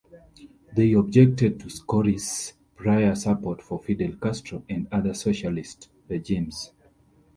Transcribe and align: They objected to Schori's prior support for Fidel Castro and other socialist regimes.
They 0.73 0.93
objected 0.93 1.59
to 1.59 1.67
Schori's 1.67 2.53
prior 2.75 3.13
support 3.13 3.61
for 3.61 3.77
Fidel 3.77 4.13
Castro 4.13 4.63
and 4.67 4.87
other 4.91 5.13
socialist 5.13 5.89
regimes. 6.07 6.71